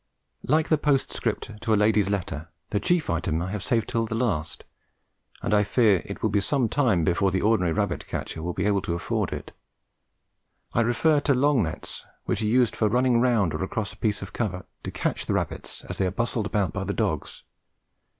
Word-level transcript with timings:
Like 0.41 0.69
the 0.69 0.79
postscript 0.79 1.61
to 1.61 1.73
a 1.75 1.75
lady's 1.75 2.09
letter, 2.09 2.47
the 2.71 2.79
chief 2.79 3.07
item 3.07 3.39
I 3.39 3.51
have 3.51 3.61
saved 3.61 3.87
till 3.87 4.07
the 4.07 4.15
last, 4.15 4.63
and 5.43 5.53
I 5.53 5.63
fear 5.63 6.01
it 6.05 6.23
will 6.23 6.31
be 6.31 6.39
some 6.39 6.69
time 6.69 7.03
before 7.03 7.29
the 7.29 7.43
ordinary 7.43 7.71
rabbit 7.71 8.07
catcher 8.07 8.41
will 8.41 8.55
be 8.55 8.65
able 8.65 8.81
to 8.81 8.95
afford 8.95 9.31
it. 9.31 9.51
I 10.73 10.81
refer 10.81 11.19
to 11.19 11.35
long 11.35 11.61
nets, 11.61 12.03
which 12.25 12.41
are 12.41 12.45
used 12.45 12.75
for 12.75 12.89
running 12.89 13.21
round 13.21 13.53
or 13.53 13.63
across 13.63 13.93
a 13.93 13.97
piece 13.97 14.23
of 14.23 14.33
covert 14.33 14.65
to 14.85 14.89
catch 14.89 15.27
the 15.27 15.33
rabbits 15.35 15.83
as 15.83 15.99
they 15.99 16.07
are 16.07 16.11
bustled 16.11 16.47
about 16.47 16.73
by 16.73 16.83
the 16.83 16.93
dogs. 16.93 17.43